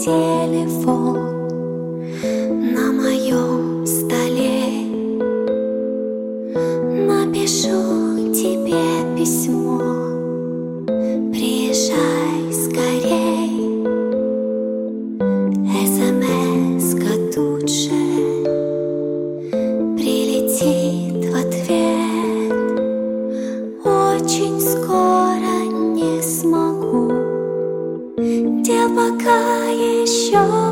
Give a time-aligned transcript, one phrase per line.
[0.00, 1.29] 借来风
[28.88, 30.69] пока еще.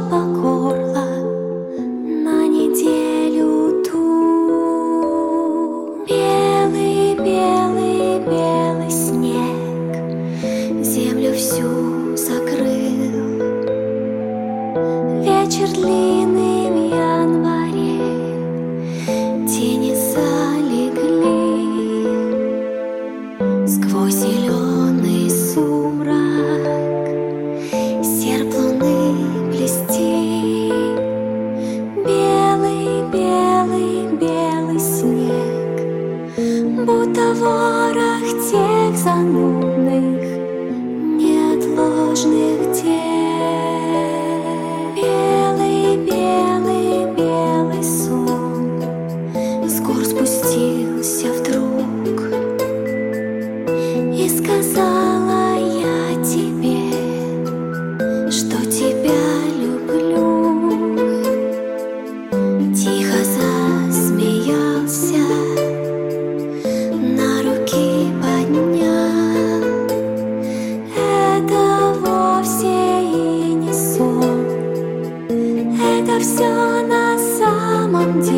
[78.09, 78.38] until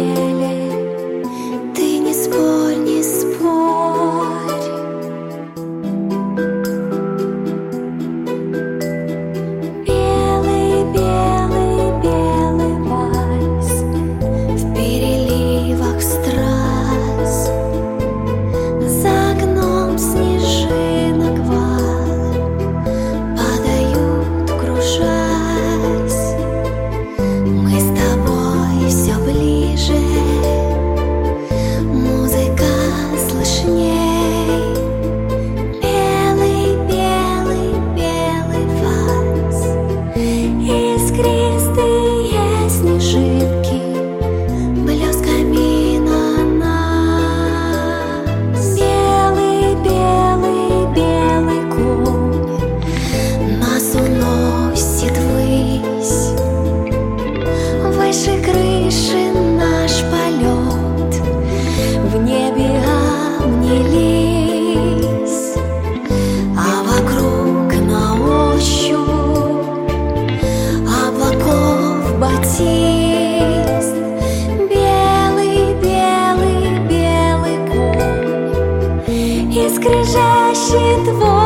[79.81, 81.40] И скрежещет воздух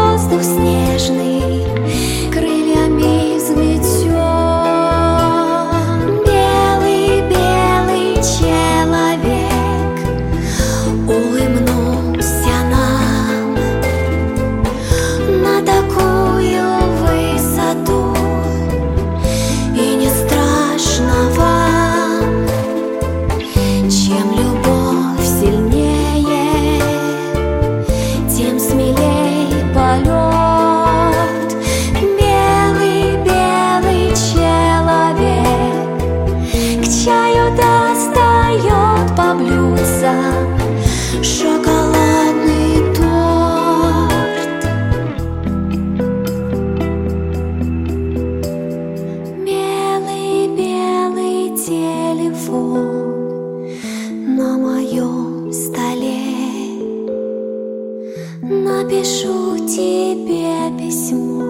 [58.84, 61.40] Напишу тебе письмо,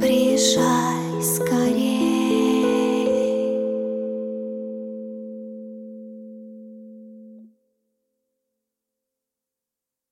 [0.00, 1.03] приезжай